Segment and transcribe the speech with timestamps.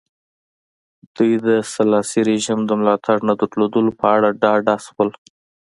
[1.15, 5.09] دوی د سلاسي رژیم د ملاتړ نه درلودلو په اړه ډاډه شول.